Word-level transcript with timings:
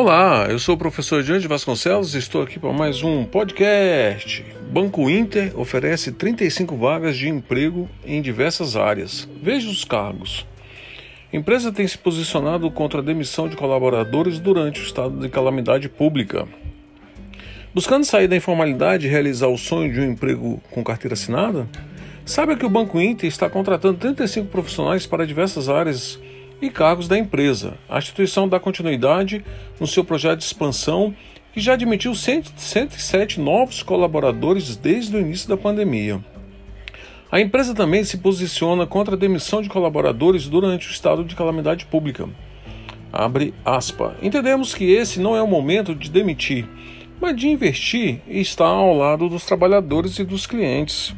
Olá, 0.00 0.46
eu 0.48 0.60
sou 0.60 0.76
o 0.76 0.78
professor 0.78 1.24
Diante 1.24 1.48
Vasconcelos 1.48 2.14
e 2.14 2.18
estou 2.18 2.40
aqui 2.40 2.56
para 2.56 2.72
mais 2.72 3.02
um 3.02 3.24
podcast. 3.24 4.44
Banco 4.70 5.10
Inter 5.10 5.50
oferece 5.58 6.12
35 6.12 6.76
vagas 6.76 7.16
de 7.16 7.28
emprego 7.28 7.88
em 8.06 8.22
diversas 8.22 8.76
áreas. 8.76 9.28
Veja 9.42 9.68
os 9.68 9.84
cargos. 9.84 10.46
A 11.32 11.36
empresa 11.36 11.72
tem 11.72 11.84
se 11.84 11.98
posicionado 11.98 12.70
contra 12.70 13.00
a 13.00 13.02
demissão 13.02 13.48
de 13.48 13.56
colaboradores 13.56 14.38
durante 14.38 14.80
o 14.80 14.84
estado 14.84 15.18
de 15.18 15.28
calamidade 15.28 15.88
pública. 15.88 16.46
Buscando 17.74 18.04
sair 18.04 18.28
da 18.28 18.36
informalidade 18.36 19.08
e 19.08 19.10
realizar 19.10 19.48
o 19.48 19.58
sonho 19.58 19.92
de 19.92 19.98
um 19.98 20.12
emprego 20.12 20.62
com 20.70 20.84
carteira 20.84 21.14
assinada, 21.14 21.68
saiba 22.24 22.54
que 22.54 22.64
o 22.64 22.70
Banco 22.70 23.00
Inter 23.00 23.26
está 23.26 23.50
contratando 23.50 23.98
35 23.98 24.46
profissionais 24.46 25.06
para 25.08 25.26
diversas 25.26 25.68
áreas 25.68 26.20
e 26.60 26.70
cargos 26.70 27.08
da 27.08 27.18
empresa. 27.18 27.74
A 27.88 27.98
instituição 27.98 28.48
dá 28.48 28.58
continuidade 28.58 29.44
no 29.78 29.86
seu 29.86 30.04
projeto 30.04 30.38
de 30.38 30.44
expansão, 30.44 31.14
que 31.52 31.60
já 31.60 31.74
admitiu 31.74 32.14
107 32.14 33.40
novos 33.40 33.82
colaboradores 33.82 34.76
desde 34.76 35.16
o 35.16 35.20
início 35.20 35.48
da 35.48 35.56
pandemia. 35.56 36.22
A 37.30 37.40
empresa 37.40 37.74
também 37.74 38.04
se 38.04 38.18
posiciona 38.18 38.86
contra 38.86 39.14
a 39.14 39.18
demissão 39.18 39.60
de 39.60 39.68
colaboradores 39.68 40.48
durante 40.48 40.88
o 40.88 40.90
estado 40.90 41.24
de 41.24 41.36
calamidade 41.36 41.84
pública. 41.84 42.28
Abre 43.12 43.54
aspa. 43.64 44.16
Entendemos 44.22 44.74
que 44.74 44.90
esse 44.90 45.20
não 45.20 45.36
é 45.36 45.42
o 45.42 45.46
momento 45.46 45.94
de 45.94 46.10
demitir, 46.10 46.66
mas 47.20 47.36
de 47.36 47.48
investir 47.48 48.20
e 48.26 48.40
estar 48.40 48.66
ao 48.66 48.96
lado 48.96 49.28
dos 49.28 49.44
trabalhadores 49.44 50.18
e 50.18 50.24
dos 50.24 50.46
clientes. 50.46 51.14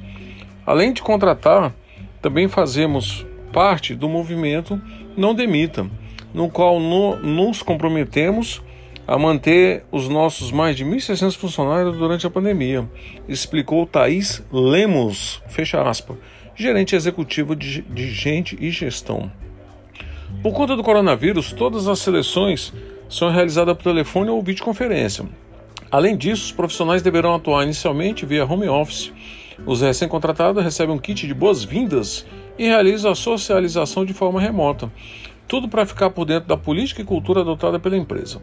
Além 0.67 0.93
de 0.93 1.03
contratar, 1.03 1.75
também 2.21 2.49
fazemos 2.49 3.25
parte 3.53 3.95
do 3.95 4.09
movimento 4.09 4.81
Não 5.17 5.35
Demita, 5.35 5.89
no 6.33 6.49
qual 6.49 6.79
no, 6.79 7.17
nos 7.17 7.63
comprometemos 7.63 8.63
a 9.07 9.19
manter 9.19 9.85
os 9.91 10.09
nossos 10.09 10.53
mais 10.53 10.77
de 10.77 10.85
1.600 10.85 11.37
funcionários 11.37 11.97
durante 11.97 12.27
a 12.27 12.31
pandemia, 12.31 12.89
explicou 13.29 13.85
Thaís 13.85 14.41
Lemos, 14.53 15.43
fecha 15.49 15.83
aspa, 15.83 16.17
gerente 16.55 16.95
executivo 16.95 17.57
de, 17.57 17.83
de 17.83 18.09
gente 18.09 18.57
e 18.61 18.71
gestão. 18.71 19.31
Por 20.43 20.53
conta 20.53 20.77
do 20.77 20.83
coronavírus, 20.85 21.53
todas 21.53 21.89
as 21.89 21.99
seleções 21.99 22.73
são 23.09 23.31
realizadas 23.31 23.77
por 23.77 23.83
telefone 23.83 24.31
ou 24.31 24.41
videoconferência. 24.43 25.27
Além 25.91 26.17
disso, 26.17 26.45
os 26.45 26.53
profissionais 26.53 27.03
deverão 27.03 27.35
atuar 27.35 27.65
inicialmente 27.65 28.25
via 28.25 28.47
home 28.47 28.69
office. 28.69 29.13
Os 29.67 29.81
recém-contratados 29.81 30.63
recebem 30.63 30.95
um 30.95 30.99
kit 30.99 31.27
de 31.27 31.35
boas-vindas 31.35 32.25
e 32.61 32.67
realiza 32.67 33.11
a 33.11 33.15
socialização 33.15 34.05
de 34.05 34.13
forma 34.13 34.39
remota. 34.39 34.93
Tudo 35.49 35.67
para 35.67 35.87
ficar 35.87 36.11
por 36.11 36.27
dentro 36.27 36.47
da 36.47 36.59
política 36.59 37.01
e 37.01 37.05
cultura 37.07 37.41
adotada 37.41 37.81
pela 37.81 37.97
empresa. 37.97 38.43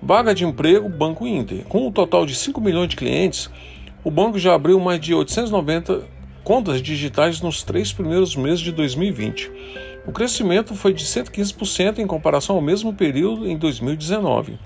Vaga 0.00 0.32
de 0.32 0.44
emprego 0.44 0.88
Banco 0.88 1.26
Inter. 1.26 1.64
Com 1.64 1.88
um 1.88 1.90
total 1.90 2.24
de 2.24 2.36
5 2.36 2.60
milhões 2.60 2.88
de 2.88 2.94
clientes, 2.94 3.50
o 4.04 4.12
banco 4.12 4.38
já 4.38 4.54
abriu 4.54 4.78
mais 4.78 5.00
de 5.00 5.12
890 5.12 6.04
contas 6.44 6.80
digitais 6.80 7.40
nos 7.40 7.64
três 7.64 7.92
primeiros 7.92 8.36
meses 8.36 8.60
de 8.60 8.70
2020. 8.70 9.50
O 10.06 10.12
crescimento 10.12 10.76
foi 10.76 10.94
de 10.94 11.04
115% 11.04 11.98
em 11.98 12.06
comparação 12.06 12.54
ao 12.54 12.62
mesmo 12.62 12.94
período 12.94 13.44
em 13.44 13.58
2019. 13.58 14.56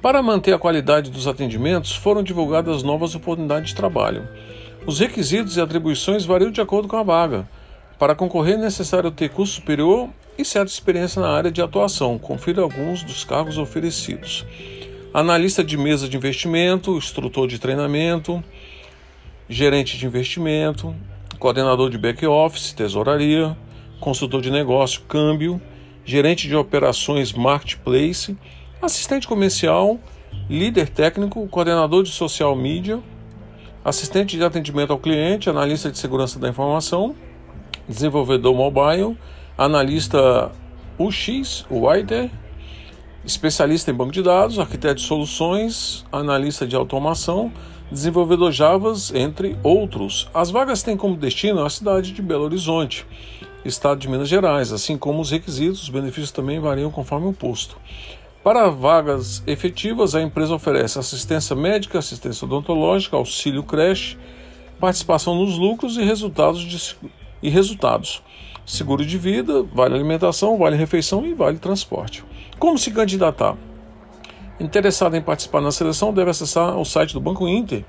Para 0.00 0.22
manter 0.22 0.54
a 0.54 0.58
qualidade 0.58 1.10
dos 1.10 1.26
atendimentos, 1.26 1.96
foram 1.96 2.22
divulgadas 2.22 2.84
novas 2.84 3.16
oportunidades 3.16 3.70
de 3.70 3.74
trabalho. 3.74 4.28
Os 4.86 5.00
requisitos 5.00 5.56
e 5.56 5.60
atribuições 5.60 6.24
variam 6.24 6.52
de 6.52 6.60
acordo 6.60 6.86
com 6.86 6.96
a 6.96 7.02
vaga. 7.02 7.44
Para 8.02 8.16
concorrer 8.16 8.54
é 8.54 8.58
necessário 8.58 9.12
ter 9.12 9.28
curso 9.30 9.52
superior 9.52 10.08
e 10.36 10.44
certa 10.44 10.72
experiência 10.72 11.22
na 11.22 11.28
área 11.28 11.52
de 11.52 11.62
atuação. 11.62 12.18
Confira 12.18 12.60
alguns 12.60 13.04
dos 13.04 13.22
cargos 13.22 13.58
oferecidos: 13.58 14.44
analista 15.14 15.62
de 15.62 15.76
mesa 15.76 16.08
de 16.08 16.16
investimento, 16.16 16.96
instrutor 16.96 17.46
de 17.46 17.60
treinamento, 17.60 18.42
gerente 19.48 19.96
de 19.96 20.04
investimento, 20.04 20.92
coordenador 21.38 21.90
de 21.90 21.96
back-office, 21.96 22.74
tesouraria, 22.74 23.56
consultor 24.00 24.42
de 24.42 24.50
negócio, 24.50 25.02
câmbio, 25.02 25.62
gerente 26.04 26.48
de 26.48 26.56
operações 26.56 27.32
marketplace, 27.32 28.36
assistente 28.82 29.28
comercial, 29.28 30.00
líder 30.50 30.88
técnico, 30.88 31.46
coordenador 31.46 32.02
de 32.02 32.10
social 32.10 32.56
media, 32.56 32.98
assistente 33.84 34.36
de 34.36 34.42
atendimento 34.42 34.92
ao 34.92 34.98
cliente, 34.98 35.48
analista 35.48 35.88
de 35.88 35.98
segurança 35.98 36.40
da 36.40 36.48
informação 36.48 37.14
desenvolvedor 37.92 38.54
mobile, 38.54 39.16
analista 39.56 40.50
UX, 40.98 41.64
Wider, 41.70 42.30
especialista 43.24 43.90
em 43.90 43.94
banco 43.94 44.12
de 44.12 44.22
dados, 44.22 44.58
arquiteto 44.58 44.96
de 44.96 45.02
soluções, 45.02 46.04
analista 46.10 46.66
de 46.66 46.74
automação, 46.74 47.52
desenvolvedor 47.90 48.50
Java, 48.50 48.92
entre 49.14 49.56
outros. 49.62 50.28
As 50.34 50.50
vagas 50.50 50.82
têm 50.82 50.96
como 50.96 51.16
destino 51.16 51.64
a 51.64 51.70
cidade 51.70 52.12
de 52.12 52.22
Belo 52.22 52.44
Horizonte, 52.44 53.06
estado 53.64 54.00
de 54.00 54.08
Minas 54.08 54.28
Gerais, 54.28 54.72
assim 54.72 54.96
como 54.96 55.20
os 55.20 55.30
requisitos, 55.30 55.82
os 55.82 55.88
benefícios 55.88 56.32
também 56.32 56.58
variam 56.58 56.90
conforme 56.90 57.28
o 57.28 57.32
posto. 57.32 57.76
Para 58.42 58.68
vagas 58.70 59.40
efetivas, 59.46 60.16
a 60.16 60.22
empresa 60.22 60.52
oferece 60.52 60.98
assistência 60.98 61.54
médica, 61.54 62.00
assistência 62.00 62.44
odontológica, 62.44 63.16
auxílio 63.16 63.62
creche, 63.62 64.18
participação 64.80 65.36
nos 65.36 65.56
lucros 65.56 65.96
e 65.96 66.02
resultados 66.02 66.60
de 66.60 66.96
e 67.42 67.50
resultados. 67.50 68.22
Seguro 68.64 69.04
de 69.04 69.18
vida, 69.18 69.62
vale 69.62 69.94
alimentação, 69.94 70.56
vale 70.56 70.76
refeição 70.76 71.26
e 71.26 71.34
vale 71.34 71.58
transporte. 71.58 72.24
Como 72.58 72.78
se 72.78 72.90
candidatar? 72.92 73.56
Interessado 74.60 75.16
em 75.16 75.20
participar 75.20 75.60
na 75.60 75.72
seleção 75.72 76.12
deve 76.14 76.30
acessar 76.30 76.78
o 76.78 76.84
site 76.84 77.12
do 77.12 77.20
Banco 77.20 77.48
Inter. 77.48 77.84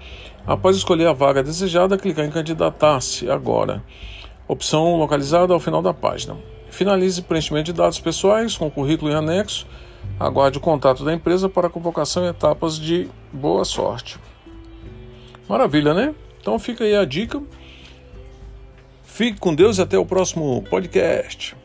Após 0.47 0.75
escolher 0.75 1.07
a 1.07 1.13
vaga 1.13 1.43
desejada, 1.43 1.97
clicar 1.97 2.25
em 2.25 2.31
candidatar-se 2.31 3.29
agora. 3.29 3.83
Opção 4.47 4.97
localizada 4.97 5.53
ao 5.53 5.59
final 5.59 5.81
da 5.81 5.93
página. 5.93 6.35
Finalize 6.71 7.21
preenchimento 7.21 7.65
de 7.65 7.73
dados 7.73 7.99
pessoais 7.99 8.57
com 8.57 8.71
currículo 8.71 9.11
em 9.11 9.15
anexo. 9.15 9.67
Aguarde 10.19 10.57
o 10.57 10.61
contato 10.61 11.05
da 11.05 11.13
empresa 11.13 11.47
para 11.47 11.69
convocação 11.69 12.25
e 12.25 12.29
etapas 12.29 12.79
de 12.79 13.07
boa 13.31 13.63
sorte. 13.63 14.17
Maravilha, 15.47 15.93
né? 15.93 16.15
Então 16.41 16.57
fica 16.57 16.83
aí 16.83 16.95
a 16.95 17.05
dica. 17.05 17.41
Fique 19.13 19.39
com 19.39 19.53
Deus 19.53 19.77
e 19.77 19.81
até 19.81 19.95
o 19.95 20.03
próximo 20.03 20.63
podcast. 20.71 21.55